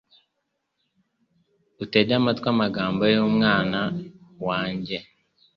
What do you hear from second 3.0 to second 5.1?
y’umunwa wanjye